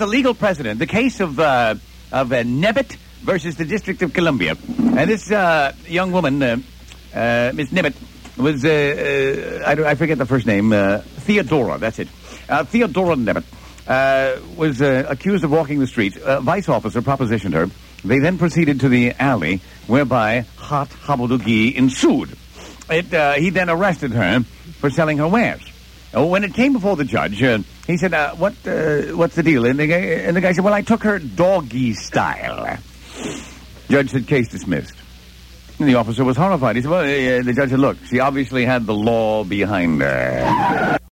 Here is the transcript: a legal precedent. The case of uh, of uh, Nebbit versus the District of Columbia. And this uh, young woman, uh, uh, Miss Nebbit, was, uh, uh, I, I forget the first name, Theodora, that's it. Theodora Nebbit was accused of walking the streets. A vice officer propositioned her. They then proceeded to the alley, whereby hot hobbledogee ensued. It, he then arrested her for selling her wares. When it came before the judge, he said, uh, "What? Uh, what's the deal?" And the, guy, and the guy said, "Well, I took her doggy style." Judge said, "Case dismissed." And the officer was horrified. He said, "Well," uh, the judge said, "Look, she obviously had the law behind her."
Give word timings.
a 0.00 0.06
legal 0.06 0.34
precedent. 0.34 0.78
The 0.78 0.86
case 0.86 1.20
of 1.20 1.38
uh, 1.38 1.74
of 2.12 2.32
uh, 2.32 2.42
Nebbit 2.42 2.96
versus 3.22 3.56
the 3.56 3.64
District 3.64 4.02
of 4.02 4.12
Columbia. 4.12 4.56
And 4.78 5.10
this 5.10 5.30
uh, 5.30 5.74
young 5.86 6.12
woman, 6.12 6.42
uh, 6.42 6.56
uh, 7.14 7.52
Miss 7.54 7.70
Nebbit, 7.70 7.94
was, 8.36 8.64
uh, 8.64 9.62
uh, 9.64 9.68
I, 9.68 9.90
I 9.90 9.94
forget 9.94 10.18
the 10.18 10.26
first 10.26 10.46
name, 10.46 10.70
Theodora, 10.70 11.78
that's 11.78 11.98
it. 11.98 12.08
Theodora 12.08 13.16
Nebbit 13.16 13.44
was 14.56 14.80
accused 14.80 15.44
of 15.44 15.50
walking 15.50 15.78
the 15.78 15.86
streets. 15.86 16.18
A 16.22 16.40
vice 16.40 16.68
officer 16.68 17.02
propositioned 17.02 17.52
her. 17.52 17.68
They 18.02 18.18
then 18.18 18.38
proceeded 18.38 18.80
to 18.80 18.88
the 18.88 19.12
alley, 19.18 19.60
whereby 19.86 20.46
hot 20.56 20.88
hobbledogee 20.88 21.74
ensued. 21.74 22.36
It, 22.88 23.38
he 23.40 23.50
then 23.50 23.68
arrested 23.68 24.12
her 24.12 24.40
for 24.80 24.90
selling 24.90 25.18
her 25.18 25.28
wares. 25.28 25.62
When 26.12 26.42
it 26.42 26.54
came 26.54 26.72
before 26.72 26.96
the 26.96 27.04
judge, 27.04 27.40
he 27.90 27.96
said, 27.96 28.14
uh, 28.14 28.34
"What? 28.34 28.54
Uh, 28.66 29.16
what's 29.16 29.34
the 29.34 29.42
deal?" 29.42 29.66
And 29.66 29.78
the, 29.78 29.86
guy, 29.86 29.96
and 29.96 30.36
the 30.36 30.40
guy 30.40 30.52
said, 30.52 30.64
"Well, 30.64 30.74
I 30.74 30.82
took 30.82 31.02
her 31.02 31.18
doggy 31.18 31.94
style." 31.94 32.78
Judge 33.88 34.10
said, 34.10 34.26
"Case 34.26 34.48
dismissed." 34.48 34.94
And 35.78 35.88
the 35.88 35.94
officer 35.94 36.24
was 36.24 36.36
horrified. 36.36 36.76
He 36.76 36.82
said, 36.82 36.90
"Well," 36.90 37.04
uh, 37.04 37.42
the 37.42 37.52
judge 37.52 37.70
said, 37.70 37.80
"Look, 37.80 37.96
she 38.06 38.20
obviously 38.20 38.64
had 38.64 38.86
the 38.86 38.94
law 38.94 39.44
behind 39.44 40.00
her." 40.02 40.99